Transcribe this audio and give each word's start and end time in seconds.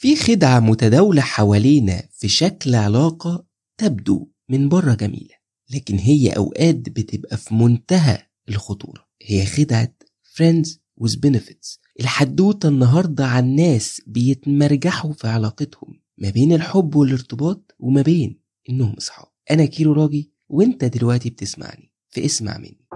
في 0.00 0.16
خدعة 0.16 0.60
متداولة 0.60 1.22
حوالينا 1.22 2.02
في 2.12 2.28
شكل 2.28 2.74
علاقة 2.74 3.46
تبدو 3.78 4.28
من 4.48 4.68
بره 4.68 4.94
جميلة 4.94 5.34
لكن 5.74 5.98
هي 5.98 6.30
أوقات 6.30 6.76
بتبقى 6.76 7.36
في 7.36 7.54
منتهى 7.54 8.18
الخطورة. 8.48 9.04
هي 9.22 9.46
خدعة 9.46 9.94
friends 10.36 10.68
with 11.00 11.12
benefits. 11.26 11.78
الحدوتة 12.00 12.68
النهاردة 12.68 13.26
عن 13.26 13.54
ناس 13.56 14.02
بيتمرجحوا 14.06 15.12
في 15.12 15.28
علاقتهم 15.28 16.00
ما 16.18 16.30
بين 16.30 16.52
الحب 16.52 16.94
والارتباط 16.94 17.74
وما 17.78 18.02
بين 18.02 18.40
إنهم 18.70 18.92
أصحاب. 18.92 19.26
أنا 19.50 19.64
كيرو 19.64 19.92
راجي 19.92 20.32
وإنت 20.48 20.84
دلوقتي 20.84 21.30
بتسمعني 21.30 21.92
فاسمع 22.08 22.58
مني. 22.58 22.87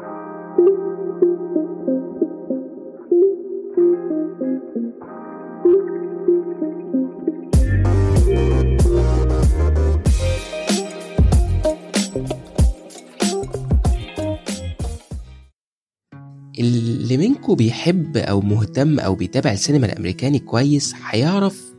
اللي 16.59 17.17
منكم 17.17 17.55
بيحب 17.55 18.17
أو 18.17 18.41
مهتم 18.41 18.99
أو 19.01 19.15
بيتابع 19.15 19.53
السينما 19.53 19.87
الأمريكاني 19.87 20.39
كويس 20.39 20.95
هيعرف 21.07 21.73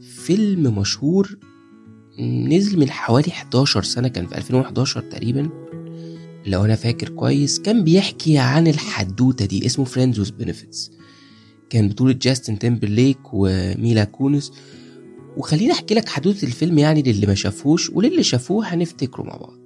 فيلم 0.00 0.78
مشهور 0.78 1.36
نزل 2.20 2.78
من 2.78 2.90
حوالي 2.90 3.28
11 3.28 3.82
سنة 3.82 4.08
كان 4.08 4.26
في 4.26 4.38
2011 4.38 5.00
تقريبا. 5.00 5.48
لو 6.46 6.64
أنا 6.64 6.76
فاكر 6.76 7.08
كويس 7.08 7.58
كان 7.58 7.84
بيحكي 7.84 8.38
عن 8.38 8.66
الحدوتة 8.68 9.44
دي 9.44 9.66
اسمه 9.66 9.84
Friends 9.84 10.16
with 10.16 10.30
Benefits. 10.44 10.90
كان 11.70 11.88
بطولة 11.88 12.12
جاستن 12.12 12.58
تيمبرليك 12.58 13.18
وميلا 13.32 14.04
كونس. 14.04 14.52
وخليني 15.36 15.72
أحكي 15.72 15.94
لك 15.94 16.08
حدوتة 16.08 16.44
الفيلم 16.44 16.78
يعني 16.78 17.02
للي 17.02 17.26
ما 17.26 17.34
شافوش 17.34 17.90
وللي 17.90 18.22
شافوه 18.22 18.66
هنفتكره 18.66 19.22
مع 19.22 19.36
بعض. 19.36 19.58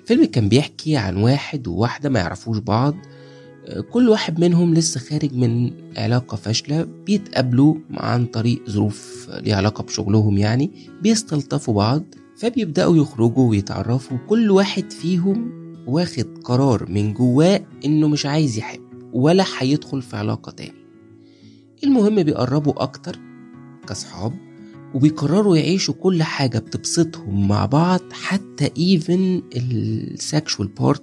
الفيلم 0.00 0.24
كان 0.24 0.48
بيحكي 0.48 0.96
عن 0.96 1.16
واحد 1.16 1.68
وواحدة 1.68 2.08
ما 2.10 2.18
يعرفوش 2.20 2.58
بعض. 2.58 2.94
كل 3.90 4.08
واحد 4.08 4.40
منهم 4.40 4.74
لسه 4.74 5.00
خارج 5.00 5.34
من 5.34 5.70
علاقة 5.96 6.36
فاشلة 6.36 6.82
بيتقابلوا 6.82 7.74
عن 7.90 8.26
طريق 8.26 8.70
ظروف 8.70 9.30
ليها 9.42 9.56
علاقة 9.56 9.84
بشغلهم 9.84 10.38
يعني 10.38 10.70
بيستلطفوا 11.02 11.74
بعض 11.74 12.04
فبيبدأوا 12.36 12.96
يخرجوا 12.96 13.50
ويتعرفوا 13.50 14.18
كل 14.28 14.50
واحد 14.50 14.92
فيهم 14.92 15.52
واخد 15.86 16.38
قرار 16.44 16.90
من 16.90 17.12
جواه 17.14 17.60
إنه 17.84 18.08
مش 18.08 18.26
عايز 18.26 18.58
يحب 18.58 18.80
ولا 19.12 19.44
هيدخل 19.58 20.02
في 20.02 20.16
علاقة 20.16 20.52
تاني. 20.52 20.80
المهم 21.84 22.22
بيقربوا 22.22 22.82
أكتر 22.82 23.18
كصحاب 23.88 24.32
وبيقرروا 24.94 25.56
يعيشوا 25.56 25.94
كل 25.94 26.22
حاجة 26.22 26.58
بتبسطهم 26.58 27.48
مع 27.48 27.66
بعض 27.66 28.00
حتى 28.12 28.70
even 28.78 29.42
ال 29.56 29.72
sexual 29.72 30.68
part 30.68 31.02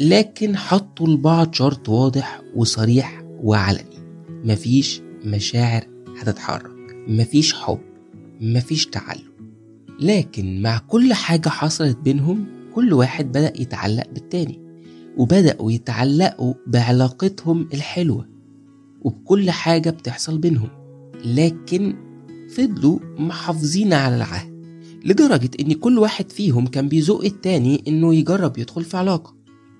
لكن 0.00 0.56
حطوا 0.56 1.06
لبعض 1.08 1.54
شرط 1.54 1.88
واضح 1.88 2.42
وصريح 2.56 3.22
وعلني. 3.42 3.98
مفيش 4.28 5.00
مشاعر 5.24 5.86
هتتحرك. 6.20 6.96
مفيش 7.08 7.54
حب. 7.54 7.78
مفيش 8.40 8.86
تعلق. 8.86 9.22
لكن 10.00 10.62
مع 10.62 10.78
كل 10.78 11.12
حاجة 11.12 11.48
حصلت 11.48 11.98
بينهم 11.98 12.46
كل 12.74 12.92
واحد 12.92 13.28
بدأ 13.28 13.60
يتعلق 13.60 14.06
بالتاني. 14.12 14.60
وبدأوا 15.16 15.72
يتعلقوا 15.72 16.54
بعلاقتهم 16.66 17.68
الحلوة. 17.74 18.28
وبكل 19.02 19.50
حاجة 19.50 19.90
بتحصل 19.90 20.38
بينهم. 20.38 20.68
لكن 21.24 21.96
فضلوا 22.56 22.98
محافظين 23.18 23.92
على 23.92 24.16
العهد. 24.16 24.58
لدرجة 25.04 25.50
إن 25.60 25.72
كل 25.72 25.98
واحد 25.98 26.30
فيهم 26.30 26.66
كان 26.66 26.88
بيزق 26.88 27.24
التاني 27.24 27.82
إنه 27.88 28.14
يجرب 28.14 28.58
يدخل 28.58 28.84
في 28.84 28.96
علاقة. 28.96 29.37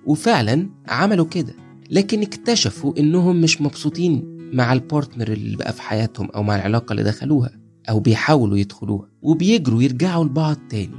وفعلا 0.09 0.71
عملوا 0.87 1.27
كده 1.27 1.55
لكن 1.91 2.23
اكتشفوا 2.23 2.99
إنهم 2.99 3.41
مش 3.41 3.63
مبسوطين 3.63 4.39
مع 4.53 4.73
البارتنر 4.73 5.29
اللي 5.33 5.57
بقى 5.57 5.73
في 5.73 5.83
حياتهم 5.83 6.29
أو 6.31 6.43
مع 6.43 6.57
العلاقة 6.57 6.93
اللي 6.93 7.03
دخلوها 7.03 7.51
أو 7.91 8.01
بيحاولوا 8.01 8.57
يدخلوها 8.59 9.09
وبيجروا 9.23 9.83
يرجعوا 9.83 10.25
لبعض 10.25 10.57
تاني. 10.71 10.97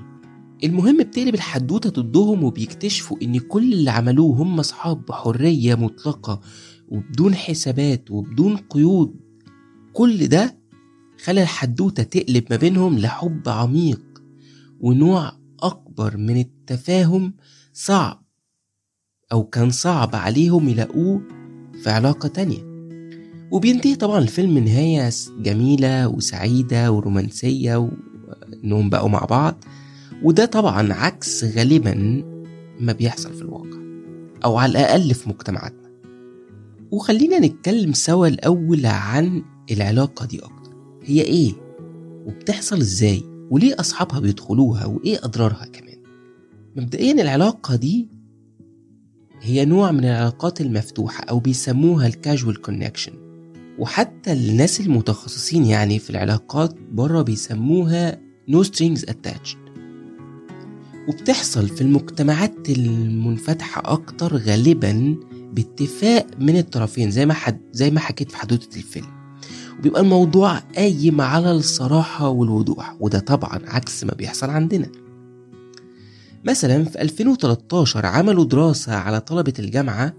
المهم 0.63 0.97
بتقلب 0.97 1.35
الحدوته 1.35 1.89
ضدهم 1.89 2.43
وبيكتشفوا 2.43 3.17
إن 3.21 3.39
كل 3.39 3.73
اللي 3.73 3.91
عملوه 3.91 4.35
هم 4.35 4.59
أصحاب 4.59 5.05
بحريه 5.05 5.75
مطلقة 5.75 6.41
وبدون 6.87 7.35
حسابات 7.35 8.11
وبدون 8.11 8.57
قيود. 8.57 9.15
كل 9.93 10.27
ده 10.27 10.57
خلى 11.23 11.41
الحدوتة 11.41 12.03
تقلب 12.03 12.43
ما 12.49 12.55
بينهم 12.55 12.99
لحب 12.99 13.49
عميق 13.49 14.01
ونوع 14.79 15.31
أكبر 15.63 16.17
من 16.17 16.39
التفاهم 16.39 17.33
صعب. 17.73 18.28
أو 19.31 19.43
كان 19.43 19.69
صعب 19.69 20.15
عليهم 20.15 20.69
يلاقوه 20.69 21.21
في 21.83 21.89
علاقة 21.89 22.27
تانية. 22.27 22.69
وبينتهي 23.51 23.95
طبعا 23.95 24.19
الفيلم 24.19 24.57
نهاية 24.57 25.09
جميلة 25.39 26.07
وسعيدة 26.07 26.91
ورومانسية 26.91 27.75
وإنهم 27.75 28.89
بقوا 28.89 29.09
مع 29.09 29.25
بعض. 29.25 29.63
وده 30.23 30.45
طبعا 30.45 30.93
عكس 30.93 31.43
غالبا 31.43 32.23
ما 32.79 32.93
بيحصل 32.93 33.33
في 33.33 33.41
الواقع 33.41 33.79
أو 34.45 34.57
على 34.57 34.71
الأقل 34.71 35.13
في 35.13 35.29
مجتمعاتنا. 35.29 35.89
وخلينا 36.91 37.39
نتكلم 37.39 37.93
سوا 37.93 38.27
الأول 38.27 38.85
عن 38.85 39.43
العلاقة 39.71 40.25
دي 40.25 40.39
أكتر. 40.39 40.71
هي 41.03 41.21
إيه؟ 41.21 41.53
وبتحصل 42.25 42.77
إزاي؟ 42.77 43.23
وليه 43.51 43.75
أصحابها 43.79 44.19
بيدخلوها؟ 44.19 44.85
وإيه 44.85 45.19
أضرارها 45.23 45.65
كمان؟ 45.65 45.97
مبدئيا 46.75 47.21
العلاقة 47.21 47.75
دي 47.75 48.18
هي 49.41 49.65
نوع 49.65 49.91
من 49.91 50.05
العلاقات 50.05 50.61
المفتوحة 50.61 51.23
أو 51.23 51.39
بيسموها 51.39 52.07
الكاجوال 52.07 52.61
كونكشن 52.61 53.11
وحتى 53.79 54.33
الناس 54.33 54.79
المتخصصين 54.79 55.65
يعني 55.65 55.99
في 55.99 56.09
العلاقات 56.09 56.75
بره 56.91 57.21
بيسموها 57.21 58.19
no 58.51 58.63
strings 58.63 58.99
attached. 59.01 59.57
وبتحصل 61.09 61.69
في 61.69 61.81
المجتمعات 61.81 62.69
المنفتحة 62.69 63.81
أكتر 63.85 64.37
غالبا 64.37 65.15
باتفاق 65.53 66.27
من 66.39 66.57
الطرفين 66.57 67.11
زي 67.11 67.25
ما 67.25 67.33
حد 67.33 67.59
زي 67.71 67.91
ما 67.91 67.99
حكيت 67.99 68.31
في 68.31 68.37
حدوتة 68.37 68.77
الفيلم. 68.77 69.07
وبيبقى 69.79 70.01
الموضوع 70.01 70.57
قايم 70.57 71.21
على 71.21 71.51
الصراحة 71.51 72.29
والوضوح 72.29 72.95
وده 72.99 73.19
طبعا 73.19 73.59
عكس 73.67 74.03
ما 74.03 74.13
بيحصل 74.13 74.49
عندنا. 74.49 74.87
مثلا 76.45 76.83
في 76.83 77.01
2013 77.01 78.05
عملوا 78.05 78.45
دراسة 78.45 78.95
على 78.95 79.21
طلبة 79.21 79.53
الجامعة 79.59 80.13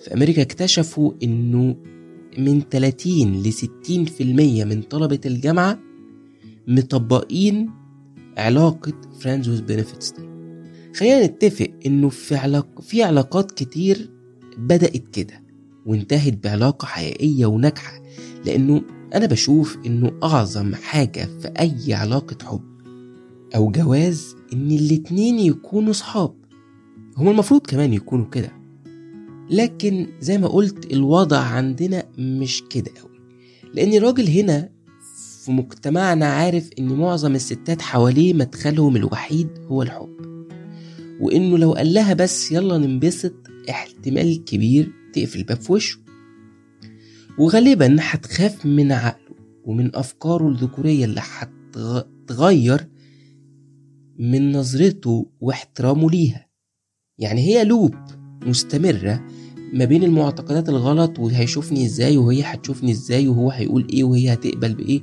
في 0.00 0.14
أمريكا 0.14 0.42
اكتشفوا 0.42 1.12
إنه 1.22 1.76
من 2.38 2.62
30 2.70 3.42
ل 3.42 3.52
60% 3.52 4.20
من 4.66 4.82
طلبة 4.82 5.20
الجامعة 5.26 5.78
مطبقين 6.68 7.70
علاقة 8.38 8.92
friends 9.20 9.44
with 9.44 9.70
benefits. 9.70 10.20
دي 10.20 10.28
خلينا 10.96 11.26
نتفق 11.26 11.68
إنه 11.86 12.08
في, 12.08 12.36
علاق... 12.36 12.80
في 12.80 13.02
علاقات 13.02 13.52
كتير 13.52 14.10
بدأت 14.58 15.08
كده 15.12 15.42
وانتهت 15.86 16.44
بعلاقة 16.44 16.86
حقيقية 16.86 17.46
وناجحة 17.46 18.02
لأنه 18.46 18.82
أنا 19.14 19.26
بشوف 19.26 19.78
إنه 19.86 20.12
أعظم 20.22 20.74
حاجة 20.74 21.28
في 21.40 21.48
أي 21.60 21.94
علاقة 21.94 22.36
حب 22.46 22.71
أو 23.54 23.70
جواز 23.70 24.36
إن 24.52 24.70
الاتنين 24.70 25.38
يكونوا 25.38 25.92
صحاب. 25.92 26.34
هما 27.16 27.30
المفروض 27.30 27.60
كمان 27.60 27.92
يكونوا 27.92 28.26
كده. 28.30 28.52
لكن 29.50 30.06
زي 30.20 30.38
ما 30.38 30.48
قلت 30.48 30.92
الوضع 30.92 31.38
عندنا 31.38 32.04
مش 32.18 32.62
كده 32.70 32.90
قوي 33.00 33.18
لأن 33.74 33.92
الراجل 33.94 34.28
هنا 34.28 34.68
في 35.44 35.52
مجتمعنا 35.52 36.26
عارف 36.26 36.70
إن 36.78 36.92
معظم 36.92 37.34
الستات 37.34 37.82
حواليه 37.82 38.34
مدخلهم 38.34 38.96
الوحيد 38.96 39.48
هو 39.66 39.82
الحب. 39.82 40.16
وإنه 41.20 41.58
لو 41.58 41.72
قال 41.72 41.94
لها 41.94 42.14
بس 42.14 42.52
يلا 42.52 42.78
ننبسط 42.78 43.34
احتمال 43.70 44.44
كبير 44.44 44.92
تقفل 45.12 45.38
الباب 45.38 45.60
في 45.60 45.72
وشه. 45.72 45.98
وغالبا 47.38 47.96
هتخاف 48.00 48.66
من 48.66 48.92
عقله 48.92 49.36
ومن 49.64 49.96
أفكاره 49.96 50.48
الذكورية 50.48 51.04
اللي 51.04 51.20
هتغير 51.24 52.88
من 54.22 54.52
نظرته 54.52 55.26
واحترامه 55.40 56.10
ليها. 56.10 56.46
يعني 57.18 57.40
هي 57.40 57.64
لوب 57.64 57.94
مستمرة 58.46 59.26
ما 59.72 59.84
بين 59.84 60.02
المعتقدات 60.04 60.68
الغلط 60.68 61.18
وهيشوفني 61.18 61.86
إزاي 61.86 62.16
وهي 62.16 62.42
هتشوفني 62.42 62.90
إزاي 62.90 63.28
وهو 63.28 63.50
هيقول 63.50 63.88
إيه 63.92 64.04
وهي 64.04 64.32
هتقبل 64.32 64.74
بإيه 64.74 65.02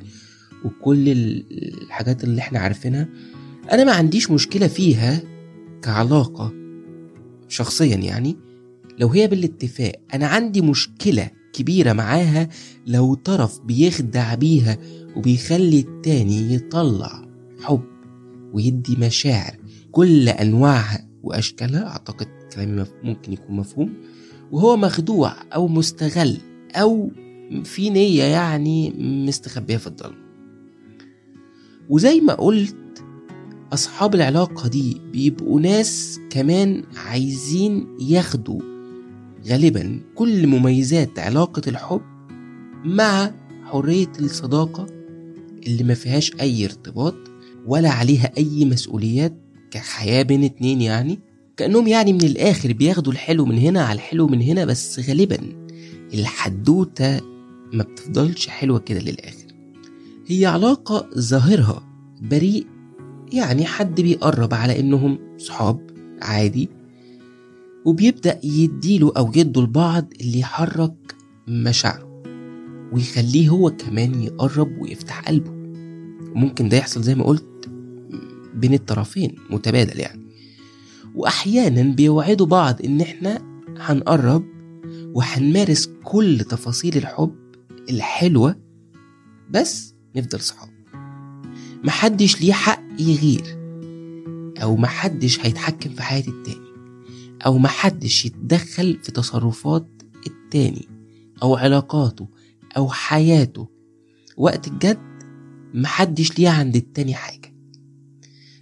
وكل 0.65 1.09
الحاجات 1.09 2.23
اللي 2.23 2.41
إحنا 2.41 2.59
عارفينها. 2.59 3.09
أنا 3.71 3.83
ما 3.83 3.91
عنديش 3.91 4.31
مشكلة 4.31 4.67
فيها 4.67 5.21
كعلاقة 5.81 6.53
شخصيا 7.47 7.95
يعني. 7.95 8.37
لو 8.99 9.07
هي 9.07 9.27
بالاتفاق 9.27 9.95
أنا 10.13 10.27
عندي 10.27 10.61
مشكلة 10.61 11.29
كبيرة 11.53 11.93
معاها 11.93 12.49
لو 12.87 13.13
طرف 13.13 13.59
بيخدع 13.59 14.35
بيها 14.35 14.77
وبيخلي 15.15 15.79
التاني 15.79 16.53
يطلع 16.53 17.25
حب. 17.61 17.98
ويدي 18.53 18.95
مشاعر. 18.95 19.55
كل 19.91 20.29
أنواعها 20.29 21.07
وأشكالها 21.23 21.87
أعتقد 21.87 22.27
كلامي 22.55 22.85
ممكن 23.03 23.33
يكون 23.33 23.55
مفهوم. 23.55 23.93
وهو 24.51 24.77
مخدوع 24.77 25.33
أو 25.55 25.67
مستغل 25.67 26.37
أو 26.75 27.11
في 27.63 27.89
نية 27.89 28.23
يعني 28.23 28.89
مستخبية 29.27 29.77
في 29.77 29.87
الضلمة 29.87 30.29
وزي 31.89 32.21
ما 32.21 32.33
قلت 32.33 32.75
أصحاب 33.73 34.15
العلاقة 34.15 34.69
دي 34.69 35.01
بيبقوا 35.11 35.61
ناس 35.61 36.19
كمان 36.29 36.83
عايزين 36.95 37.97
ياخدوا 38.01 38.61
غالبا 39.47 39.99
كل 40.15 40.47
مميزات 40.47 41.19
علاقة 41.19 41.61
الحب 41.67 42.01
مع 42.85 43.31
حرية 43.63 44.11
الصداقة 44.19 44.85
اللي 45.67 45.83
ما 45.83 45.93
فيهاش 45.93 46.31
أي 46.41 46.65
ارتباط 46.65 47.15
ولا 47.69 47.89
عليها 47.89 48.31
أي 48.37 48.65
مسؤوليات 48.65 49.33
كحياة 49.71 50.21
بين 50.23 50.43
اتنين 50.43 50.81
يعني؟ 50.81 51.19
كأنهم 51.57 51.87
يعني 51.87 52.13
من 52.13 52.21
الآخر 52.21 52.73
بياخدوا 52.73 53.13
الحلو 53.13 53.45
من 53.45 53.57
هنا 53.57 53.81
على 53.81 53.95
الحلو 53.95 54.27
من 54.27 54.41
هنا 54.41 54.65
بس 54.65 55.09
غالبا 55.09 55.37
الحدوتة 56.13 57.19
ما 57.73 57.83
بتفضلش 57.83 58.47
حلوة 58.47 58.79
كده 58.79 58.99
للآخر. 58.99 59.47
هي 60.27 60.45
علاقة 60.45 61.09
ظاهرها 61.17 61.83
بريء 62.21 62.67
يعني 63.33 63.65
حد 63.65 64.01
بيقرب 64.01 64.53
على 64.53 64.79
إنهم 64.79 65.19
صحاب 65.37 65.89
عادي 66.21 66.69
وبيبدأ 67.85 68.39
يديله 68.43 69.13
أو 69.17 69.31
يدوا 69.35 69.63
لبعض 69.63 70.13
اللي 70.21 70.39
يحرك 70.39 71.15
مشاعره 71.47 72.23
ويخليه 72.93 73.49
هو 73.49 73.69
كمان 73.71 74.21
يقرب 74.23 74.81
ويفتح 74.81 75.21
قلبه. 75.21 75.51
وممكن 76.35 76.69
ده 76.69 76.77
يحصل 76.77 77.01
زي 77.01 77.15
ما 77.15 77.23
قلت؟ 77.23 77.48
بين 78.53 78.73
الطرفين 78.73 79.35
متبادل 79.49 79.99
يعني. 79.99 80.29
وأحيانا 81.15 81.95
بيوعدوا 81.95 82.45
بعض 82.45 82.81
إن 82.85 83.01
إحنا 83.01 83.41
هنقرب 83.77 84.45
وهنمارس 85.13 85.89
كل 86.03 86.39
تفاصيل 86.49 86.97
الحب 86.97 87.35
الحلوة 87.89 88.55
بس 89.49 89.93
نفضل 90.15 90.39
صحاب. 90.39 90.69
محدش 91.83 92.41
ليه 92.41 92.53
حق 92.53 92.83
يغير 92.99 93.59
أو 94.63 94.75
محدش 94.75 95.39
هيتحكم 95.39 95.89
في 95.89 96.01
حياة 96.01 96.27
التاني 96.27 96.69
أو 97.45 97.57
محدش 97.57 98.25
يتدخل 98.25 98.99
في 99.03 99.11
تصرفات 99.11 99.87
التاني 100.27 100.87
أو 101.43 101.55
علاقاته 101.55 102.27
أو 102.77 102.89
حياته. 102.89 103.67
وقت 104.37 104.67
الجد 104.67 104.99
محدش 105.73 106.39
ليه 106.39 106.49
عند 106.49 106.75
التاني 106.75 107.13
حاجة. 107.13 107.38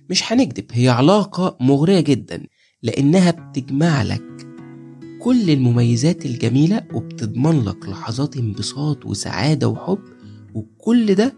مش 0.09 0.33
هنكدب 0.33 0.65
هي 0.71 0.89
علاقة 0.89 1.57
مغرية 1.61 1.99
جدا 1.99 2.43
لأنها 2.83 3.31
بتجمع 3.31 4.03
لك 4.03 4.23
كل 5.21 5.49
المميزات 5.49 6.25
الجميلة 6.25 6.83
وبتضمن 6.93 7.65
لك 7.65 7.89
لحظات 7.89 8.37
انبساط 8.37 9.05
وسعادة 9.05 9.67
وحب 9.67 9.99
وكل 10.53 11.15
ده 11.15 11.35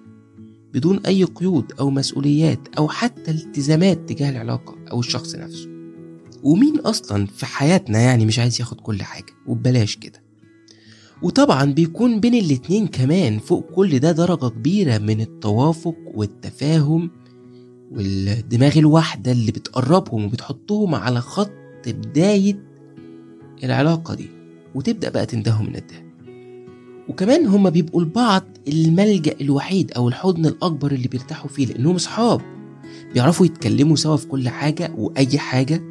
بدون 0.73 0.99
أي 1.05 1.23
قيود 1.23 1.71
أو 1.79 1.89
مسؤوليات 1.89 2.59
أو 2.77 2.87
حتى 2.89 3.31
التزامات 3.31 4.09
تجاه 4.09 4.29
العلاقة 4.29 4.75
أو 4.91 4.99
الشخص 4.99 5.35
نفسه. 5.35 5.69
ومين 6.43 6.79
أصلا 6.79 7.25
في 7.25 7.45
حياتنا 7.45 7.99
يعني 7.99 8.25
مش 8.25 8.39
عايز 8.39 8.59
ياخد 8.59 8.81
كل 8.81 9.01
حاجة؟ 9.01 9.33
وببلاش 9.47 9.95
كده. 9.95 10.23
وطبعا 11.21 11.65
بيكون 11.65 12.19
بين 12.19 12.35
الاتنين 12.35 12.87
كمان 12.87 13.39
فوق 13.39 13.71
كل 13.75 13.99
ده 13.99 14.11
درجة 14.11 14.47
كبيرة 14.49 14.97
من 14.97 15.21
التوافق 15.21 15.95
والتفاهم 16.13 17.11
والدماغ 17.91 18.77
الواحدة 18.77 19.31
اللي 19.31 19.51
بتقربهم 19.51 20.25
وبتحطهم 20.25 20.95
على 20.95 21.21
خط 21.21 21.51
بداية 21.87 22.59
العلاقة 23.63 24.13
دي 24.13 24.29
وتبدأ 24.75 25.09
بقى 25.09 25.25
تندهوا 25.25 25.65
من 25.65 25.75
الدهب 25.75 26.09
وكمان 27.09 27.45
هما 27.47 27.69
بيبقوا 27.69 28.01
لبعض 28.01 28.43
الملجأ 28.67 29.35
الوحيد 29.41 29.91
أو 29.91 30.07
الحضن 30.07 30.45
الأكبر 30.45 30.91
اللي 30.91 31.07
بيرتاحوا 31.07 31.49
فيه 31.49 31.65
لأنهم 31.65 31.97
صحاب. 31.97 32.41
بيعرفوا 33.13 33.45
يتكلموا 33.45 33.95
سوا 33.95 34.17
في 34.17 34.27
كل 34.27 34.49
حاجة 34.49 34.91
وأي 34.97 35.37
حاجة. 35.37 35.81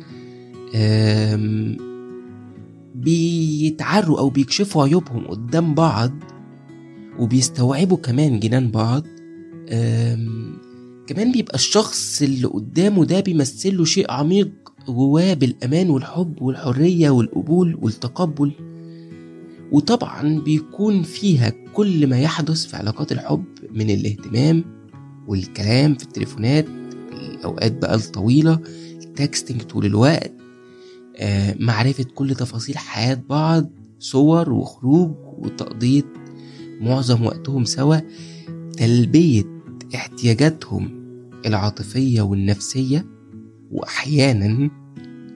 بيتعروا 2.95 4.19
أو 4.19 4.31
بيكشفوا 4.31 4.85
عيوبهم 4.85 5.27
قدام 5.27 5.75
بعض 5.75 6.13
وبيستوعبوا 7.19 7.97
كمان 7.97 8.41
جنان 8.41 8.71
بعض. 8.71 9.03
كمان 11.09 11.33
بيبقى 11.33 11.55
الشخص 11.55 12.23
اللي 12.23 12.47
قدامه 12.47 13.05
ده 13.05 13.21
بيمثله 13.21 13.85
شيء 13.85 14.11
عميق 14.13 14.51
جواه 14.89 15.35
بالأمان 15.35 15.91
والحب 15.91 16.43
والحرية 16.43 17.11
والقبول 17.11 17.79
والتقبل. 17.83 18.53
وطبعا 19.73 20.41
بيكون 20.41 21.03
فيها 21.03 21.53
كل 21.75 22.07
ما 22.07 22.21
يحدث 22.21 22.67
في 22.67 22.77
علاقات 22.77 23.13
الحب 23.13 23.45
من 23.73 23.91
الاهتمام 23.91 24.65
والكلام 25.29 25.95
في 25.95 26.05
التليفونات 26.05 26.67
الأوقات 27.13 27.73
بقى 27.73 27.95
الطويلة 27.95 28.61
التكستنج 29.05 29.63
طول 29.63 29.87
الوقت 29.87 30.33
آه، 31.17 31.57
معرفة 31.61 32.05
كل 32.15 32.35
تفاصيل 32.35 32.79
حياة 32.79 33.23
بعض 33.29 33.71
صور 33.99 34.53
وخروج 34.53 35.11
وتقضية 35.39 36.03
معظم 36.81 37.27
وقتهم 37.27 37.65
سوا. 37.65 37.97
تلبية 38.77 39.58
احتياجاتهم 39.95 40.91
العاطفية 41.47 42.23
والنفسية 42.23 43.07
وأحيانا 43.73 44.71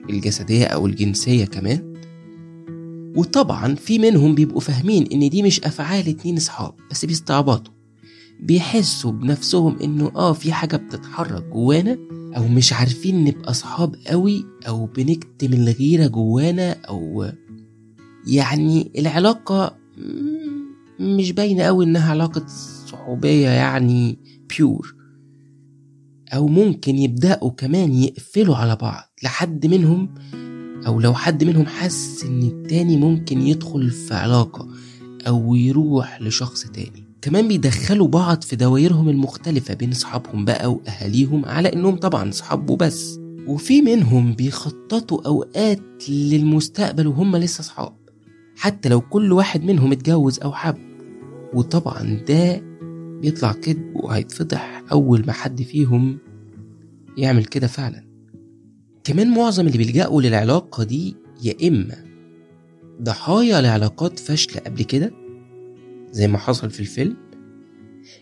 الجسدية 0.09 0.65
أو 0.65 0.87
الجنسية 0.87 1.45
كمان. 1.45 1.93
وطبعا 3.17 3.75
في 3.75 3.99
منهم 3.99 4.35
بيبقوا 4.35 4.61
فاهمين 4.61 5.07
إن 5.11 5.29
دي 5.29 5.43
مش 5.43 5.59
أفعال 5.63 6.09
اتنين 6.09 6.37
أصحاب 6.37 6.73
بس 6.91 7.05
بيستعبطوا. 7.05 7.73
بيحسوا 8.41 9.11
بنفسهم 9.11 9.79
إنه 9.83 10.11
آه 10.15 10.33
في 10.33 10.53
حاجة 10.53 10.75
بتتحرك 10.77 11.43
جوانا 11.43 11.97
أو 12.37 12.47
مش 12.47 12.73
عارفين 12.73 13.23
نبقى 13.23 13.51
أصحاب 13.51 13.95
قوي 14.07 14.45
أو 14.67 14.85
بنكتم 14.85 15.53
الغيرة 15.53 16.07
جوانا 16.07 16.71
أو 16.71 17.31
يعني 18.27 18.91
العلاقة 18.97 19.77
مش 20.99 21.31
باينة 21.31 21.63
قوي 21.63 21.85
إنها 21.85 22.11
علاقة 22.11 22.45
صحوبية 22.87 23.49
يعني 23.49 24.17
بيور 24.57 24.95
أو 26.33 26.47
ممكن 26.47 26.97
يبدأوا 26.97 27.51
كمان 27.51 27.93
يقفلوا 27.93 28.55
على 28.55 28.75
بعض 28.75 29.03
لحد 29.23 29.65
منهم 29.65 30.13
أو 30.87 30.99
لو 30.99 31.13
حد 31.13 31.43
منهم 31.43 31.65
حس 31.65 32.23
إن 32.23 32.43
التاني 32.43 32.97
ممكن 32.97 33.41
يدخل 33.41 33.89
في 33.89 34.13
علاقة 34.13 34.67
أو 35.27 35.55
يروح 35.55 36.21
لشخص 36.21 36.63
تاني. 36.63 37.03
كمان 37.21 37.47
بيدخلوا 37.47 38.07
بعض 38.07 38.41
في 38.41 38.55
دوائرهم 38.55 39.09
المختلفة 39.09 39.73
بين 39.73 39.91
أصحابهم 39.91 40.45
بقى 40.45 40.73
وأهاليهم 40.73 41.45
على 41.45 41.73
إنهم 41.73 41.95
طبعا 41.95 42.31
صحاب 42.31 42.69
وبس. 42.69 43.19
وفي 43.47 43.81
منهم 43.81 44.33
بيخططوا 44.33 45.27
أوقات 45.27 46.09
للمستقبل 46.09 47.07
وهم 47.07 47.35
لسه 47.35 47.63
صحاب 47.63 47.93
حتى 48.57 48.89
لو 48.89 49.01
كل 49.01 49.31
واحد 49.33 49.63
منهم 49.63 49.91
اتجوز 49.91 50.39
أو 50.39 50.51
حب. 50.51 50.77
وطبعا 51.53 52.23
ده 52.27 52.61
بيطلع 53.23 53.51
كذب 53.51 53.91
وهيتفضح 53.95 54.83
أول 54.91 55.23
ما 55.27 55.33
حد 55.33 55.61
فيهم 55.61 56.17
يعمل 57.17 57.45
كده 57.45 57.67
فعلا. 57.67 58.03
كمان 59.03 59.33
معظم 59.33 59.67
اللي 59.67 59.77
بيلجأوا 59.77 60.21
للعلاقة 60.21 60.83
دي 60.83 61.15
يا 61.43 61.67
إما 61.67 61.95
ضحايا 63.01 63.61
لعلاقات 63.61 64.19
فاشلة 64.19 64.61
قبل 64.61 64.83
كده 64.83 65.11
زي 66.11 66.27
ما 66.27 66.37
حصل 66.37 66.69
في 66.69 66.79
الفيلم 66.79 67.17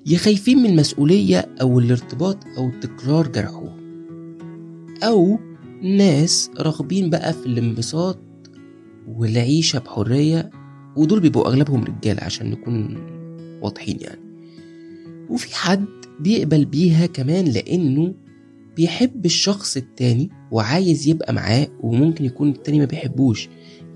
يا 0.05 0.17
خايفين 0.17 0.57
من 0.57 0.69
المسؤولية 0.69 1.45
أو 1.61 1.79
الارتباط 1.79 2.37
أو 2.57 2.71
تكرار 2.81 3.27
جرحهم 3.27 3.77
أو 5.03 5.39
ناس 5.81 6.51
راغبين 6.59 7.09
بقى 7.09 7.33
في 7.33 7.45
الانبساط 7.45 8.19
والعيشة 9.07 9.79
بحرية 9.79 10.49
ودول 10.95 11.19
بيبقوا 11.19 11.47
أغلبهم 11.47 11.83
رجالة 11.83 12.23
عشان 12.23 12.49
نكون 12.51 12.97
واضحين 13.61 13.97
يعني. 14.01 14.30
وفي 15.31 15.55
حد 15.55 15.85
بيقبل 16.19 16.65
بيها 16.65 17.05
كمان 17.05 17.45
لأنه 17.45 18.13
بيحب 18.75 19.25
الشخص 19.25 19.77
التاني 19.77 20.29
وعايز 20.51 21.07
يبقى 21.07 21.33
معاه 21.33 21.67
وممكن 21.79 22.25
يكون 22.25 22.49
التاني 22.49 22.79
ما 22.79 22.85
بيحبوش 22.85 23.49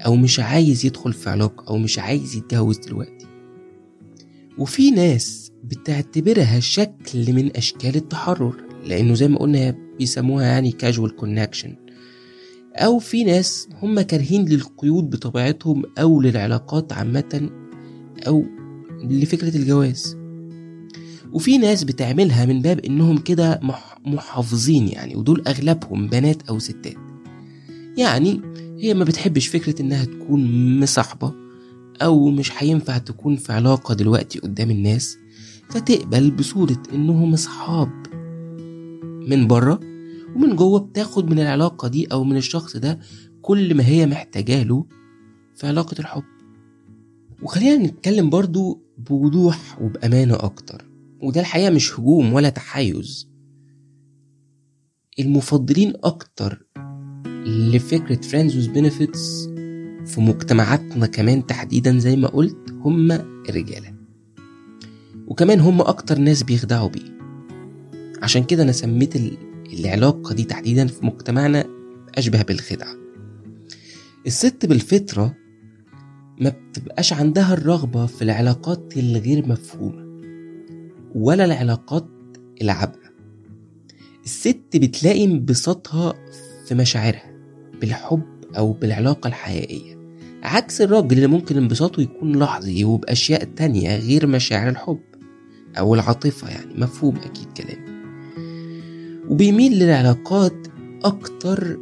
أو 0.06 0.16
مش 0.16 0.40
عايز 0.40 0.86
يدخل 0.86 1.14
في 1.14 1.30
علاقة 1.30 1.68
أو 1.68 1.78
مش 1.78 2.00
عايز 2.00 2.36
يتجوز 2.36 2.78
دلوقتي. 2.78 3.26
وفي 4.58 4.92
ناس 4.92 5.52
بتعتبرها 5.64 6.60
شكل 6.60 7.34
من 7.34 7.58
أشكال 7.58 7.96
التحرر 7.96 8.56
لأنه 8.86 9.14
زي 9.14 9.28
ما 9.28 9.40
قلنا 9.40 9.76
بيسموها 9.98 10.46
يعني 10.46 10.72
casual 10.84 11.10
connection. 11.22 11.70
أو 12.76 13.00
في 13.00 13.24
ناس 13.24 13.70
هم 13.82 14.02
كارهين 14.02 14.46
للقيود 14.46 15.10
بطبيعتهم 15.10 15.84
أو 16.00 16.22
للعلاقات 16.22 16.94
عامة 16.94 17.50
أو 18.28 18.46
لفكرة 19.04 19.58
الجواز. 19.58 20.25
وفي 21.36 21.58
ناس 21.58 21.84
بتعملها 21.84 22.46
من 22.46 22.62
باب 22.62 22.80
إنهم 22.80 23.18
كده 23.18 23.60
مح- 23.64 23.98
محافظين 24.06 24.88
يعني 24.88 25.16
ودول 25.16 25.44
أغلبهم 25.48 26.08
بنات 26.08 26.50
أو 26.50 26.60
ستات. 26.60 26.96
يعني 27.98 28.42
هي 28.80 28.94
ما 28.94 29.04
بتحبش 29.04 29.48
فكرة 29.48 29.82
إنها 29.82 30.06
تكون 30.06 30.80
مصاحبة 30.80 31.34
أو 32.02 32.30
مش 32.30 32.52
هينفع 32.58 32.98
تكون 32.98 33.36
في 33.36 33.54
علاقة 33.54 33.94
دلوقتي 33.94 34.40
قدام 34.40 34.72
الناس 34.72 35.18
فتقبل 35.70 36.32
بصورة 36.32 36.84
إنهم 36.94 37.34
أصحاب 37.34 37.90
من 39.30 39.48
بره 39.48 39.80
ومن 40.36 40.56
جوه 40.56 40.80
بتاخد 40.80 41.30
من 41.30 41.40
العلاقة 41.40 41.88
دي 41.88 42.06
أو 42.06 42.24
من 42.24 42.38
الشخص 42.38 42.78
ده 42.78 43.00
كل 43.42 43.76
ما 43.76 43.86
هي 43.88 44.06
محتاجاله 44.06 44.86
في 45.56 45.68
علاقة 45.68 45.96
الحب. 46.00 46.24
وخلينا 47.42 47.78
نتكلم 47.88 48.30
برضو 48.30 48.82
بوضوح 48.98 49.82
وبأمانة 49.82 50.34
أكتر. 50.36 50.86
وده 51.22 51.42
الحقيقة 51.42 51.70
مش 51.70 52.00
هجوم 52.00 52.34
ولا 52.34 52.50
تحيز. 52.50 53.30
المفضلين 55.20 55.94
أكتر 56.04 56.66
لفكرة 57.46 58.16
friends 58.22 58.52
with 58.52 58.70
benefits 58.76 59.20
في 60.06 60.22
مجتمعاتنا 60.22 61.08
كمان 61.08 61.46
تحديدا 61.46 61.98
زي 62.00 62.16
ما 62.16 62.28
قلت 62.28 62.72
هم 62.72 63.12
الرجالة. 63.12 63.96
وكمان 65.28 65.60
هم 65.60 65.82
أكتر 65.82 66.18
ناس 66.18 66.44
بيخدعوا 66.44 66.90
بيه. 66.90 67.16
عشان 68.22 68.44
كده 68.44 68.64
أنا 68.64 68.72
سميت 68.72 69.16
ال- 69.16 69.38
العلاقة 69.80 70.34
دي 70.36 70.44
تحديدا 70.44 70.88
في 70.88 71.06
مجتمعنا 71.06 71.66
أشبه 72.16 72.42
بالخدعة. 72.42 72.96
الست 74.28 74.66
بالفطرة 74.66 75.36
ما 76.42 76.50
بتبقاش 76.50 77.14
عندها 77.14 77.54
الرغبة 77.54 78.06
في 78.06 78.22
العلاقات 78.22 78.94
الغير 78.98 79.48
مفهومة. 79.48 80.05
ولا 81.16 81.46
العلاقات 81.46 82.08
العابرة 82.62 83.10
الست 84.26 84.66
بتلاقي 84.76 85.26
انبساطها 85.26 86.14
في 86.68 86.76
مشاعرها 86.76 87.32
بالحب 87.82 88.24
أو 88.58 88.74
بالعلاقة 88.74 89.28
الحقيقية. 89.28 89.96
عكس 90.44 90.82
الراجل 90.82 91.16
اللي 91.18 91.28
ممكن 91.28 91.58
انبساطه 91.58 92.02
يكون 92.02 92.40
لحظي 92.40 92.84
وبأشياء 92.84 93.44
تانية 93.44 93.96
غير 93.96 94.28
مشاعر 94.28 94.70
الحب 94.70 95.00
أو 95.78 95.96
العاطفة 95.96 96.50
يعني 96.50 96.74
مفهوم 96.78 97.16
أكيد 97.18 97.48
كلامي 97.58 97.96
وبيميل 99.30 99.80
للعلاقات 99.80 100.68
أكتر 101.04 101.80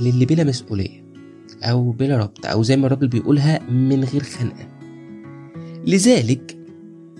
للي 0.00 0.26
بلا 0.26 0.44
مسؤولية 0.44 1.04
أو 1.62 1.90
بلا 1.90 2.18
ربط 2.18 2.46
أو 2.46 2.62
زي 2.62 2.76
ما 2.76 2.86
الراجل 2.86 3.08
بيقولها 3.08 3.70
من 3.70 4.04
غير 4.04 4.22
خنقة. 4.22 4.68
لذلك 5.86 6.59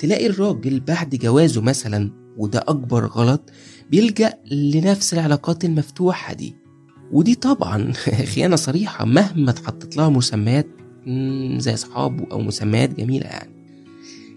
تلاقي 0.01 0.27
الراجل 0.27 0.81
بعد 0.81 1.15
جوازه 1.15 1.61
مثلا 1.61 2.11
وده 2.37 2.59
أكبر 2.59 3.07
غلط 3.07 3.51
بيلجأ 3.91 4.35
لنفس 4.51 5.15
العلاقات 5.15 5.65
المفتوحة 5.65 6.35
دي. 6.35 6.57
ودي 7.13 7.35
طبعا 7.35 7.93
خيانة 8.35 8.57
صريحة 8.57 9.05
مهما 9.05 9.51
اتحطت 9.51 9.97
لها 9.97 10.09
مسميات 10.09 10.67
زي 11.57 11.75
أصحابه 11.75 12.27
أو 12.33 12.41
مسميات 12.41 12.95
جميلة 12.95 13.27
يعني. 13.27 13.51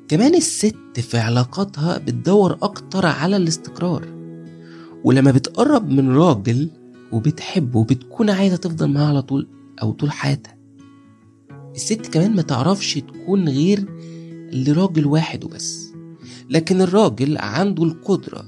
كمان 0.08 0.36
الست 0.36 1.00
في 1.00 1.18
علاقاتها 1.18 1.98
بتدور 1.98 2.58
أكتر 2.62 3.06
على 3.06 3.38
الاستقرار. 3.38 4.08
ولما 5.04 5.32
بتقرب 5.32 5.90
من 5.90 6.10
راجل 6.10 6.70
وبتحبه 7.12 7.84
بتكون 7.84 8.30
عايزة 8.30 8.56
تفضل 8.56 8.88
معاه 8.88 9.08
على 9.08 9.22
طول 9.22 9.48
أو 9.82 9.92
طول 9.92 10.12
حياتها. 10.12 10.58
الست 11.76 12.08
كمان 12.08 12.36
ما 12.36 12.42
تعرفش 12.42 12.94
تكون 12.94 13.50
غير 13.50 13.86
لراجل 14.54 15.06
واحد 15.06 15.44
وبس. 15.44 15.94
لكن 16.50 16.82
الراجل 16.82 17.38
عنده 17.38 17.84
القدرة. 17.84 18.46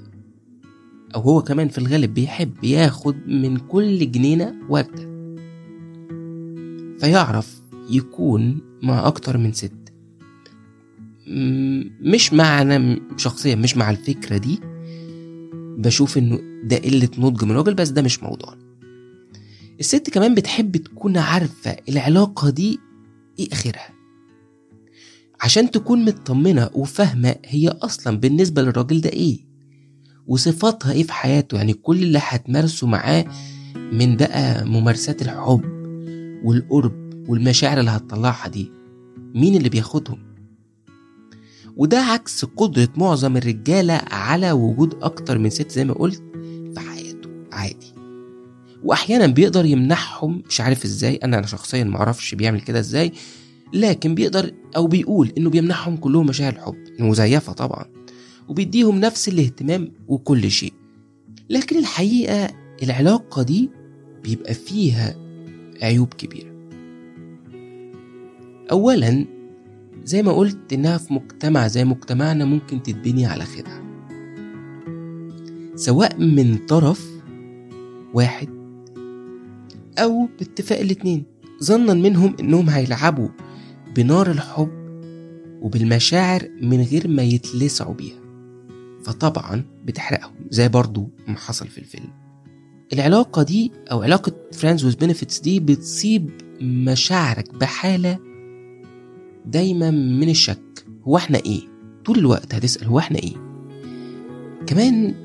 أو 1.16 1.22
هو 1.22 1.42
كمان 1.42 1.68
في 1.68 1.78
الغالب 1.78 2.14
بيحب 2.14 2.64
ياخد 2.64 3.16
من 3.28 3.58
كل 3.58 4.12
جنينة 4.12 4.56
وردة. 4.70 5.16
فيعرف 7.00 7.62
يكون 7.90 8.62
مع 8.84 9.08
أكتر 9.08 9.38
من 9.38 9.54
ست. 9.54 9.72
مش 12.02 12.34
مع 12.34 12.62
أنا 12.62 13.00
شخصيا 13.18 13.56
مش 13.56 13.78
مع 13.78 13.90
الفكرة 13.90 14.38
دي. 14.38 14.60
بشوف 15.78 16.18
إنه 16.18 16.40
ده 16.64 16.78
قلة 16.78 17.10
نضج 17.18 17.44
من 17.44 17.52
الراجل 17.52 17.74
بس 17.74 17.90
ده 17.90 18.02
مش 18.02 18.24
موضوعنا 18.24 18.66
الست 19.80 20.10
كمان 20.10 20.36
بتحب 20.36 20.78
تكون 20.78 21.18
عارفة 21.18 21.76
العلاقة 21.90 22.50
دي 22.50 22.80
إيه 23.40 23.48
آخرها. 23.54 23.95
عشان 25.42 25.72
تكون 25.72 26.06
مطمنة 26.06 26.70
وفاهمة 26.74 27.36
هي 27.46 27.68
أصلا 27.70 28.18
بالنسبة 28.20 28.62
للراجل 28.62 29.02
ده 29.02 29.10
إيه 29.10 29.40
وصفاتها 30.28 30.92
إيه 30.92 31.04
في 31.04 31.14
حياته. 31.14 31.58
يعني 31.58 31.74
كل 31.74 32.04
اللي 32.04 32.20
هتمارسه 32.22 32.88
معاه 32.88 33.26
من 33.76 34.16
بقى 34.18 34.66
ممارسات 34.66 35.22
الحب 35.22 35.62
والقرب 36.44 36.94
والمشاعر 37.30 37.80
اللي 37.80 37.92
هتطلعها 37.92 38.48
دي 38.48 38.72
مين 39.36 39.56
اللي 39.56 39.70
بياخدهم؟ 39.70 40.18
وده 41.78 42.00
عكس 42.00 42.46
قدرة 42.46 42.90
معظم 42.98 43.38
الرجالة 43.38 43.94
على 44.12 44.52
وجود 44.52 44.94
أكتر 45.02 45.38
من 45.38 45.50
ست 45.50 45.72
زي 45.72 45.86
ما 45.86 45.94
قلت 45.94 46.24
في 46.74 46.80
حياته 46.80 47.30
عادي. 47.52 47.94
واحيانا 48.84 49.28
بيقدر 49.28 49.66
يمنحهم 49.66 50.44
مش 50.50 50.62
عارف 50.62 50.86
إزاي 50.86 51.16
أنا 51.16 51.38
أنا 51.40 51.48
شخصيا 51.48 51.84
معرفش 51.84 52.36
بيعمل 52.36 52.62
كده 52.62 52.80
إزاي 52.80 53.12
لكن 53.74 54.16
بيقدر 54.16 54.52
أو 54.76 54.88
بيقول 54.88 55.32
إنه 55.38 55.50
بيمنحهم 55.50 55.98
كلهم 55.98 56.26
مشاعر 56.26 56.54
الحب 56.54 56.76
مزيفه 57.00 57.54
طبعا 57.54 57.86
وبيديهم 58.48 59.00
نفس 59.00 59.28
الاهتمام 59.28 59.92
وكل 60.08 60.52
شيء. 60.52 60.74
لكن 61.50 61.78
الحقيقة 61.78 62.50
العلاقة 62.84 63.44
دي 63.44 63.70
بيبقى 64.24 64.54
فيها 64.54 65.16
عيوب 65.82 66.14
كبيرة. 66.14 66.56
اولا 68.72 69.26
زي 70.04 70.24
ما 70.24 70.32
قلت 70.32 70.74
إنها 70.74 70.98
في 70.98 71.14
مجتمع 71.14 71.68
زي 71.68 71.86
مجتمعنا 71.86 72.46
ممكن 72.46 72.84
تتبني 72.84 73.26
على 73.26 73.44
خدعة. 73.46 73.86
سواء 75.76 76.20
من 76.20 76.58
طرف 76.58 77.10
واحد 78.14 78.50
أو 79.98 80.30
باتفاق 80.40 80.80
الاتنين. 80.80 81.24
ظنا 81.64 81.94
منهم 81.94 82.36
إنهم 82.40 82.70
هيلعبوا 82.70 83.30
بنار 83.96 84.32
الحب 84.32 84.72
وبالمشاعر 85.62 86.50
من 86.62 86.82
غير 86.82 87.08
ما 87.08 87.24
يتلسعوا 87.24 87.94
بيها. 87.94 88.20
فطبعا 89.04 89.64
بتحرقهم 89.86 90.34
زي 90.50 90.68
برضو 90.68 91.10
ما 91.28 91.38
حصل 91.38 91.68
في 91.68 91.78
الفيلم. 91.78 92.10
العلاقة 92.94 93.44
دي 93.44 93.72
أو 93.92 94.04
علاقة 94.04 94.32
friends 94.54 94.80
with 94.82 94.96
benefits 95.06 95.42
دي 95.44 95.60
بتصيب 95.60 96.30
مشاعرك 96.62 97.56
بحالة 97.56 98.20
دايما 99.46 99.92
من 99.92 100.30
الشك. 100.30 100.86
هو 101.04 101.18
إحنا 101.18 101.38
إيه؟ 101.46 101.62
طول 102.06 102.20
الوقت 102.20 102.56
هتسأل 102.56 102.88
هو 102.88 103.00
إحنا 103.00 103.20
إيه؟ 103.20 103.36
كمان 104.68 105.25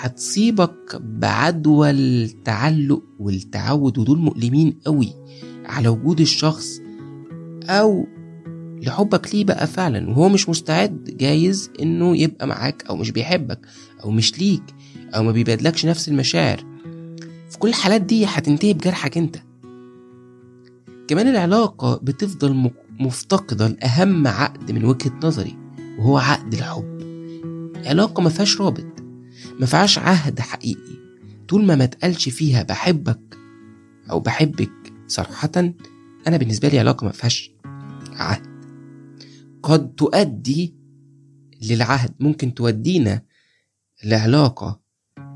هتصيبك 0.00 1.00
بعدوى 1.00 1.90
التعلق 1.90 3.02
والتعود 3.18 3.98
ودول 3.98 4.18
مؤلمين 4.18 4.78
قوي 4.86 5.12
على 5.64 5.88
وجود 5.88 6.20
الشخص 6.20 6.80
أو 7.68 8.06
لحبك 8.82 9.34
ليه 9.34 9.44
بقى 9.44 9.66
فعلا. 9.66 10.10
وهو 10.10 10.28
مش 10.28 10.48
مستعد 10.48 11.04
جايز 11.04 11.70
إنه 11.82 12.16
يبقى 12.16 12.46
معاك 12.46 12.84
أو 12.88 12.96
مش 12.96 13.10
بيحبك 13.10 13.66
أو 14.04 14.10
مش 14.10 14.38
ليك 14.40 14.62
أو 15.14 15.22
ما 15.22 15.32
بيبادلكش 15.32 15.86
نفس 15.86 16.08
المشاعر. 16.08 16.64
في 17.50 17.58
كل 17.58 17.68
الحالات 17.68 18.00
دي 18.00 18.24
هتنتهي 18.26 18.74
بجرحك 18.74 19.18
أنت. 19.18 19.36
كمان 21.08 21.28
العلاقة 21.28 22.00
بتفضل 22.02 22.70
مفتقدة 23.00 23.68
لأهم 23.68 24.26
عقد 24.26 24.72
من 24.72 24.84
وجهة 24.84 25.12
نظري 25.22 25.56
وهو 25.98 26.18
عقد 26.18 26.54
الحب. 26.54 26.96
علاقة 27.86 28.22
ما 28.22 28.28
فيهاش 28.28 28.60
رابط. 28.60 28.84
ما 29.60 29.66
فيهاش 29.66 29.98
عهد 29.98 30.40
حقيقي. 30.40 30.96
طول 31.48 31.64
ما 31.64 31.74
ما 31.74 31.86
تقالش 31.86 32.28
فيها 32.28 32.62
بحبك 32.62 33.38
أو 34.10 34.20
بحبك 34.20 34.92
صراحة 35.06 35.50
أنا 36.26 36.36
بالنسبة 36.36 36.68
لي 36.68 36.78
علاقة 36.78 37.04
ما 37.04 37.12
فيهاش 37.12 37.50
عهد. 38.12 38.46
قد 39.62 39.94
تؤدي 39.94 40.74
للعهد 41.62 42.14
ممكن 42.20 42.54
تودينا 42.54 43.22
لعلاقة 44.04 44.80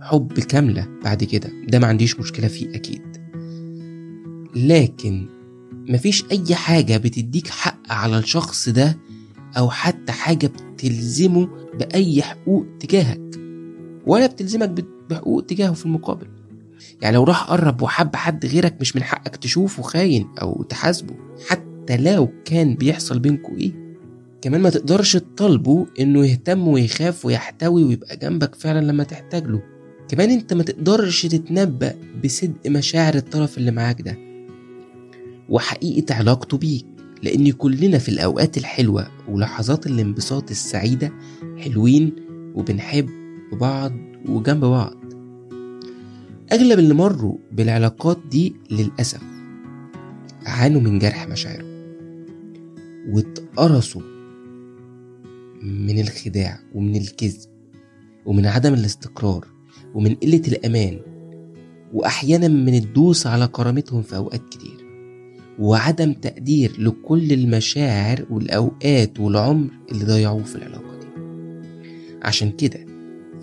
حب 0.02 0.33
كاملة 0.33 0.88
بعد 1.04 1.25
كده. 1.25 1.50
ده 1.69 1.78
ما 1.78 1.87
عنديش 1.87 2.21
مشكلة 2.21 2.49
فيه 2.49 2.75
أكيد. 2.75 3.02
لكن 4.57 5.28
مفيش 5.73 6.25
أي 6.30 6.54
حاجة 6.54 6.97
بتديك 6.97 7.49
حق 7.49 7.92
على 7.92 8.19
الشخص 8.19 8.69
ده 8.69 8.99
أو 9.59 9.71
حتى 9.71 10.12
حاجة 10.12 10.47
بتلزمه 10.47 11.47
بأي 11.75 12.23
حقوق 12.23 12.66
تجاهك. 12.80 13.50
ولا 14.07 14.26
بتلزمك 14.26 14.69
بت- 14.69 14.88
بحقوق 15.11 15.45
تجاهه 15.47 15.73
في 15.73 15.87
المقابل. 15.87 16.26
يعني 17.02 17.16
لو 17.16 17.25
راح 17.25 17.50
قرب 17.50 17.83
وحب 17.83 18.16
حد 18.16 18.47
غيرك 18.47 18.76
مش 18.80 18.97
من 18.97 19.02
حقك 19.02 19.37
تشوفه 19.37 19.83
خاين 19.83 20.28
أو 20.42 20.62
تحاسبه 20.62 21.14
حتى 21.49 21.97
لو 21.97 22.28
كان 22.45 22.75
بيحصل 22.75 23.19
بينكوا 23.19 23.57
إيه 23.57 23.73
كمان 24.42 24.61
ما 24.61 24.71
تقدرش 24.71 25.16
تطالبه 25.16 25.87
إنه 26.00 26.26
يهتم 26.26 26.69
ويخاف 26.69 27.25
ويحتوي 27.26 27.85
ويبقى 27.85 28.16
جنبك 28.16 28.54
فعلا 28.54 28.87
لما 28.87 29.04
تحتاج 29.04 29.47
له. 29.47 29.62
كمان 30.09 30.30
أنت 30.30 30.52
ما 30.54 30.62
تقدرش 30.62 31.26
تتنبأ 31.26 31.95
بصدق 32.25 32.66
مشاعر 32.66 33.14
الطرف 33.14 33.59
اللي 33.59 33.71
معاك 33.71 34.02
ده. 34.02 34.16
وحقيقة 35.49 36.14
علاقته 36.14 36.57
بيك 36.59 36.87
لأن 37.23 37.50
كلنا 37.52 37.99
في 37.99 38.09
الأوقات 38.09 38.59
الحلوة 38.59 39.07
ولحظات 39.28 39.87
الانبساط 39.87 40.50
السعيدة 40.50 41.12
حلوين 41.59 42.12
وبنحب 42.54 43.09
بعض 43.52 43.92
وجنب 44.28 44.64
بعض. 44.64 44.95
أغلب 46.52 46.78
اللي 46.78 46.95
مروا 46.95 47.37
بالعلاقات 47.52 48.19
دي 48.30 48.57
للأسف 48.71 49.23
عانوا 50.47 50.80
من 50.80 50.99
جرح 50.99 51.28
مشاعرهم 51.28 51.71
واتقرصوا 53.09 54.02
من 55.62 56.00
الخداع 56.00 56.59
ومن 56.75 56.97
الكذب 56.97 57.50
ومن 58.26 58.47
عدم 58.47 58.75
الاستقرار 58.75 59.47
ومن 59.95 60.14
قلة 60.14 60.42
الأمان 60.49 61.00
وأحيانا 61.92 62.49
من 62.49 62.75
الدوس 62.75 63.26
على 63.26 63.47
كرامتهم 63.47 64.02
في 64.02 64.16
أوقات 64.16 64.42
كتير 64.50 64.87
وعدم 65.59 66.12
تقدير 66.12 66.73
لكل 66.78 67.33
المشاعر 67.33 68.26
والأوقات 68.30 69.21
والعمر 69.21 69.71
اللي 69.92 70.04
ضيعوه 70.04 70.42
في 70.42 70.57
العلاقة 70.57 70.99
دي. 71.00 71.07
عشان 72.23 72.50
كده 72.52 72.89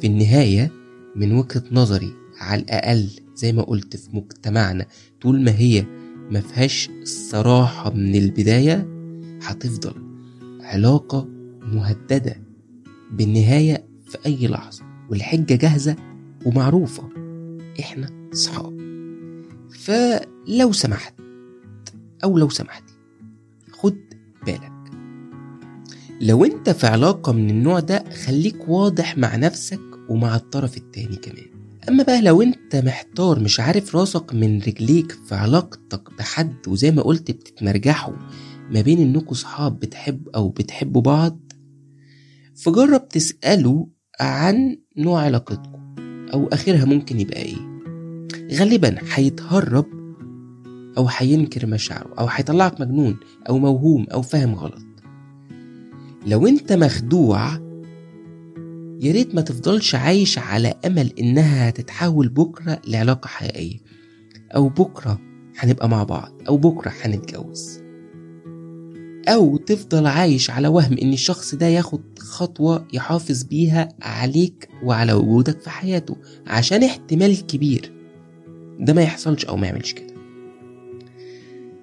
في 0.01 0.07
النهاية 0.07 0.71
من 1.15 1.31
وجهة 1.31 1.63
نظري 1.71 2.13
على 2.39 2.61
الأقل 2.61 3.09
زي 3.35 3.53
ما 3.53 3.61
قلت 3.61 3.95
في 3.95 4.09
مجتمعنا 4.15 4.85
طول 5.21 5.41
ما 5.43 5.51
هي 5.51 5.85
ما 6.31 6.39
فيهاش 6.39 6.89
الصراحة 7.01 7.89
من 7.93 8.15
البداية 8.15 8.87
هتفضل 9.43 9.93
علاقة 10.61 11.27
مهددة 11.61 12.41
بالنهاية 13.11 13.83
في 14.07 14.17
أي 14.25 14.47
لحظة 14.47 14.83
والحجة 15.09 15.55
جاهزة 15.55 15.95
ومعروفة. 16.45 17.09
إحنا 17.79 18.29
صحاب. 18.33 18.77
فلو 19.71 20.71
سمحت 20.71 21.13
أو 22.23 22.37
لو 22.37 22.49
سمحتي 22.49 22.93
خد 23.71 23.97
بالك. 24.45 24.71
لو 26.21 26.45
أنت 26.45 26.69
في 26.69 26.87
علاقة 26.87 27.31
من 27.31 27.49
النوع 27.49 27.79
ده 27.79 28.03
خليك 28.25 28.69
واضح 28.69 29.17
مع 29.17 29.35
نفسك 29.35 29.79
ومع 30.09 30.35
الطرف 30.35 30.77
التاني 30.77 31.15
كمان. 31.15 31.45
أما 31.89 32.03
بقى 32.03 32.21
لو 32.21 32.41
أنت 32.41 32.75
محتار 32.75 33.39
مش 33.39 33.59
عارف 33.59 33.95
راسك 33.95 34.33
من 34.33 34.57
رجليك 34.61 35.11
في 35.11 35.35
علاقتك 35.35 36.17
بحد 36.17 36.55
وزي 36.67 36.91
ما 36.91 37.01
قلت 37.01 37.31
بتتمرجحوا 37.31 38.13
ما 38.71 38.81
بين 38.81 38.99
إنكوا 38.99 39.35
صحاب 39.35 39.79
بتحب 39.79 40.29
أو 40.35 40.49
بتحبوا 40.49 41.01
بعض 41.01 41.39
فجرب 42.55 43.07
تسأله 43.09 43.87
عن 44.19 44.77
نوع 44.97 45.21
علاقتكم 45.21 45.95
أو 46.33 46.47
آخرها 46.47 46.85
ممكن 46.85 47.19
يبقى 47.19 47.41
إيه. 47.41 47.79
غالبا 48.53 48.95
هيتهرب 49.13 49.85
أو 50.97 51.07
هينكر 51.17 51.65
مشاعره 51.65 52.13
أو 52.19 52.27
هيطلعك 52.27 52.81
مجنون 52.81 53.17
أو 53.49 53.57
موهوم 53.57 54.05
أو 54.13 54.21
فاهم 54.21 54.55
غلط. 54.55 54.83
لو 56.27 56.47
أنت 56.47 56.73
مخدوع 56.73 57.66
يا 59.01 59.11
ريت 59.11 59.35
ما 59.35 59.41
تفضلش 59.41 59.95
عايش 59.95 60.37
على 60.39 60.73
أمل 60.85 61.13
إنها 61.19 61.69
هتتحول 61.69 62.29
بكرة 62.29 62.81
لعلاقة 62.87 63.27
حقيقية. 63.27 63.77
أو 64.55 64.69
بكرة 64.69 65.19
هنبقى 65.57 65.89
مع 65.89 66.03
بعض 66.03 66.31
أو 66.47 66.57
بكرة 66.57 66.93
هنتجوز. 67.01 67.79
أو 69.27 69.57
تفضل 69.57 70.07
عايش 70.07 70.49
على 70.51 70.67
وهم 70.67 70.97
إن 71.01 71.13
الشخص 71.13 71.55
ده 71.55 71.65
ياخد 71.65 72.01
خطوة 72.19 72.87
يحافظ 72.93 73.43
بيها 73.43 73.89
عليك 74.01 74.69
وعلى 74.83 75.13
وجودك 75.13 75.59
في 75.59 75.69
حياته 75.69 76.17
عشان 76.47 76.83
احتمال 76.83 77.47
كبير 77.47 77.91
ده 78.79 78.93
ما 78.93 79.01
يحصلش 79.01 79.45
أو 79.45 79.57
ما 79.57 79.67
يعملش 79.67 79.93
كده. 79.93 80.13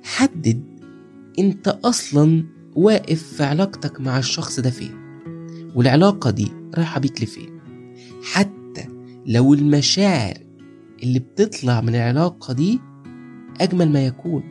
حدد 0.03 0.63
أنت 1.39 1.69
أصلا 1.69 2.45
واقف 2.77 3.23
في 3.23 3.45
علاقتك 3.45 4.01
مع 4.01 4.19
الشخص 4.19 4.61
ده 4.61 4.71
فين. 4.71 5.04
والعلاقة 5.75 6.31
دي 6.31 6.53
رايحة 6.75 7.01
بيك 7.01 7.23
لفين؟ 7.23 7.61
حتى 8.23 8.89
لو 9.27 9.55
المشاعر 9.55 10.35
اللي 11.03 11.19
بتطلع 11.19 11.81
من 11.81 11.95
العلاقة 11.95 12.55
دي 12.55 12.81
أجمل 13.61 13.89
ما 13.93 14.07
يكون. 14.07 14.43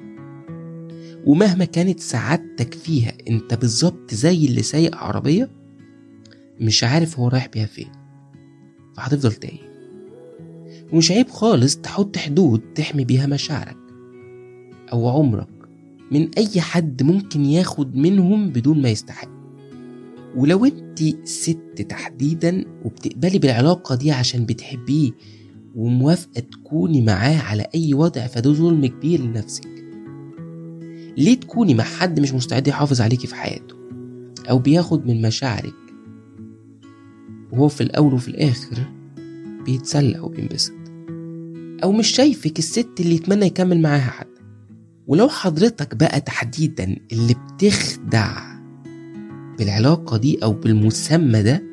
ومهما 1.25 1.65
كانت 1.65 1.99
سعادتك 1.99 2.73
فيها 2.73 3.13
أنت 3.29 3.53
بالظبط 3.53 4.13
زي 4.13 4.45
اللي 4.45 4.61
سايق 4.63 4.95
عربية 4.95 5.49
مش 6.59 6.83
عارف 6.83 7.19
هو 7.19 7.27
رايح 7.27 7.47
بيها 7.47 7.65
فين. 7.65 7.91
فهتفضل 8.97 9.33
تايه. 9.33 9.73
ومش 10.93 11.11
عيب 11.11 11.29
خالص 11.29 11.75
تحط 11.75 12.17
حدود 12.17 12.61
تحمي 12.75 13.05
بيها 13.05 13.25
مشاعرك 13.27 13.77
أو 14.91 15.09
عمرك 15.09 15.47
من 16.11 16.29
أي 16.37 16.61
حد 16.61 17.03
ممكن 17.03 17.45
ياخد 17.45 17.95
منهم 17.95 18.49
بدون 18.49 18.81
ما 18.81 18.89
يستحق. 18.89 19.32
ولو 20.35 20.65
انت 20.65 21.27
ست 21.27 21.85
تحديدا 21.89 22.65
وبتقبلي 22.85 23.39
بالعلاقة 23.39 23.95
دي 23.95 24.11
عشان 24.11 24.45
بتحبيه 24.45 25.11
وموافقة 25.75 26.39
تكوني 26.39 27.01
معاه 27.01 27.37
على 27.41 27.67
أي 27.75 27.93
وضع 27.93 28.27
فده 28.27 28.51
ظلم 28.53 28.85
كبير 28.85 29.21
لنفسك. 29.21 29.67
ليه 31.17 31.39
تكوني 31.39 31.73
مع 31.73 31.83
حد 31.83 32.19
مش 32.19 32.33
مستعد 32.33 32.67
يحافظ 32.67 33.01
عليكي 33.01 33.27
في 33.27 33.35
حياته 33.35 33.75
أو 34.49 34.59
بياخد 34.59 35.05
من 35.07 35.21
مشاعرك 35.21 35.73
وهو 37.51 37.67
في 37.67 37.81
الأول 37.81 38.13
وفي 38.13 38.27
الآخر 38.27 38.77
بيتسلى 39.65 40.19
وبينبسط؟ 40.19 40.73
أو 41.83 41.91
مش 41.91 42.07
شايفك 42.07 42.59
الست 42.59 42.89
اللي 42.99 43.15
يتمنى 43.15 43.45
يكمل 43.45 43.81
معاها 43.81 43.99
حد؟ 44.11 44.27
ولو 45.07 45.29
حضرتك 45.29 45.95
بقى 45.95 46.21
تحديدا 46.21 46.95
اللي 47.11 47.35
بتخدع 47.55 48.52
بالعلاقة 49.57 50.17
دي 50.17 50.43
أو 50.43 50.53
بالمسمى 50.53 51.43
ده 51.43 51.63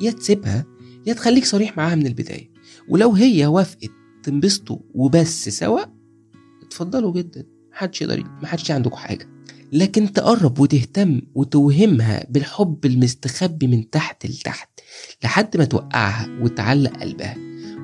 يا 0.00 0.10
تسيبها 0.10 0.66
يا 1.06 1.12
تخليك 1.12 1.44
صريح 1.44 1.76
معاها 1.76 1.94
من 1.94 2.06
البداية. 2.06 2.50
ولو 2.88 3.12
هي 3.12 3.46
وافقت 3.46 3.90
تنبسطوا 4.22 4.78
وبس 4.94 5.48
سوا 5.48 5.80
اتفضلوا 6.62 7.12
جدا. 7.12 7.46
محدش 7.72 8.02
يقدر 8.02 8.24
محدش 8.42 8.70
عندكم 8.70 8.96
حاجة. 8.96 9.28
لكن 9.72 10.12
تقرب 10.12 10.58
وتهتم 10.58 11.20
وتوهمها 11.34 12.26
بالحب 12.30 12.86
المستخبي 12.86 13.66
من 13.66 13.90
تحت 13.90 14.26
لتحت 14.26 14.68
لحد 15.24 15.56
ما 15.56 15.64
توقعها 15.64 16.28
وتعلق 16.42 16.96
قلبها 16.96 17.36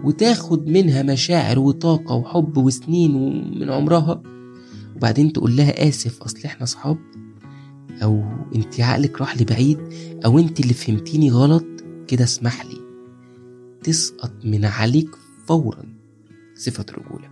وتاخد 0.05 0.67
منها 0.69 1.03
مشاعر 1.03 1.59
وطاقة 1.59 2.15
وحب 2.15 2.57
وسنين 2.57 3.13
من 3.61 3.71
عمرها 3.71 4.23
وبعدين 4.97 5.33
تقول 5.33 5.57
لها 5.57 5.89
آسف 5.89 6.23
أصل 6.23 6.39
إحنا 6.45 6.67
صحاب 6.67 6.99
أو 8.03 8.25
أنت 8.55 8.81
عقلك 8.81 9.21
راح 9.21 9.41
لبعيد 9.41 9.79
أو 10.25 10.39
أنت 10.39 10.61
اللي 10.61 10.75
فهمتيني 10.75 11.31
غلط 11.31 11.67
كده 12.09 12.25
اسمح 12.25 12.67
لي. 12.67 12.77
تسقط 13.83 14.33
من 14.45 14.65
عليك 14.65 15.11
فورا 15.47 15.85
صفة 16.55 16.87
رجولة. 16.93 17.29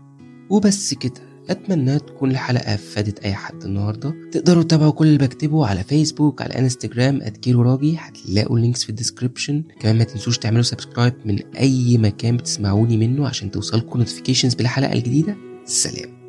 وبس 0.50 0.94
كده 0.94 1.35
أتمنى 1.50 1.98
تكون 1.98 2.31
الحلقة 2.31 2.77
فادت 2.77 3.18
أي 3.18 3.35
حد 3.35 3.64
النهاردة. 3.64 4.14
تقدروا 4.33 4.62
تتابعوا 4.62 4.90
كل 4.92 5.07
اللي 5.07 5.18
بكتبه 5.18 5.66
على 5.66 5.85
فيسبوك 5.85 6.42
على 6.42 6.59
انستجرام 6.59 7.22
@كيرو 7.22 7.62
راجي 7.62 7.96
هتلاقوا 7.98 8.57
ال 8.57 8.61
links 8.61 8.85
في 8.85 8.90
ال 8.90 8.97
description 8.97 9.62
كمان 9.81 9.98
ما 9.98 10.05
تنسوش 10.05 10.38
تعملوا 10.38 10.62
subscribe 10.62 11.14
من 11.24 11.38
أي 11.57 11.98
مكان 11.98 12.37
بتسمعوني 12.37 12.96
منه 12.96 13.27
عشان 13.27 13.50
توصلكم 13.50 13.98
notifications 13.99 14.55
بالحلقة 14.55 14.92
الجديدة. 14.92 15.37
سلام. 15.64 16.24